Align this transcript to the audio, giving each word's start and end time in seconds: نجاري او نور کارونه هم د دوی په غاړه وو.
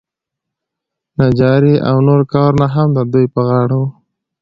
نجاري 1.19 1.75
او 1.89 1.97
نور 2.07 2.21
کارونه 2.33 2.67
هم 2.75 2.87
د 2.97 2.99
دوی 3.11 3.25
په 3.33 3.41
غاړه 3.47 3.75
وو. 3.81 3.87